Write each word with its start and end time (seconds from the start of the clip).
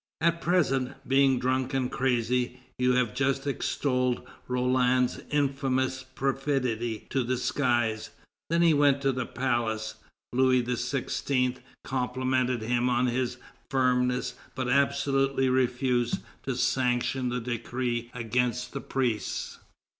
At 0.19 0.41
present, 0.41 0.93
being 1.07 1.37
drunk 1.37 1.75
and 1.75 1.91
crazy, 1.91 2.59
you 2.79 2.93
have 2.93 3.13
just 3.13 3.45
extolled 3.45 4.27
Roland's 4.47 5.19
infamous 5.29 6.01
perfidy 6.03 7.05
to 7.11 7.23
the 7.23 7.37
skies." 7.37 8.09
Then 8.49 8.63
he 8.63 8.73
went 8.73 9.03
to 9.03 9.11
the 9.11 9.27
palace. 9.27 9.97
Louis 10.33 10.63
XVI. 10.63 11.57
complimented 11.83 12.63
him 12.63 12.89
on 12.89 13.05
his 13.05 13.37
firmness, 13.69 14.33
but 14.55 14.67
absolutely 14.67 15.49
refused 15.49 16.17
to 16.47 16.55
sanction 16.55 17.29
the 17.29 17.39
decree 17.39 18.09
against 18.15 18.73
the 18.73 18.81
priests. 18.81 19.59